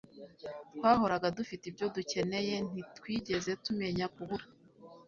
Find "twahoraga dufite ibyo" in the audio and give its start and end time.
0.75-1.85